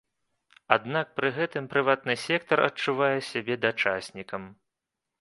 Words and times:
Аднак 0.75 1.11
пры 1.19 1.29
гэтым 1.35 1.69
прыватны 1.75 2.13
сектар 2.25 2.65
адчувае 2.71 3.15
сябе 3.31 3.63
дачаснікам. 3.67 4.53